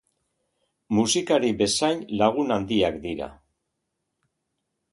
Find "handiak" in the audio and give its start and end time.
2.57-2.99